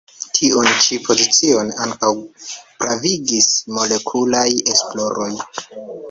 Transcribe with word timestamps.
Tiun 0.35 0.67
ĉi 0.83 0.95
pozicion 1.07 1.67
ankaŭ 1.85 2.09
pravigis 2.85 3.49
molekulaj 3.75 4.47
esploroj. 4.73 5.29